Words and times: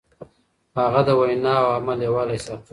هغه 0.79 1.01
د 1.07 1.09
وينا 1.19 1.53
او 1.61 1.67
عمل 1.77 1.99
يووالی 2.07 2.39
ساته. 2.45 2.69